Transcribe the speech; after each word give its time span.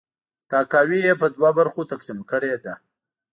تاکاوی 0.49 0.99
یې 1.07 1.13
په 1.21 1.27
دوه 1.35 1.49
برخو 1.59 1.81
تقسیم 1.91 2.19
کړې 2.31 2.53
ده. 2.65 2.73